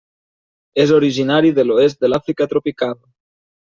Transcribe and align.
És 0.85 0.93
originari 0.95 1.53
de 1.61 1.69
l'oest 1.69 2.01
de 2.07 2.13
l'Àfrica 2.13 2.53
tropical. 2.57 3.01